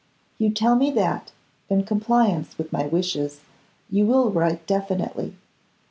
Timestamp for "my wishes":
2.73-3.41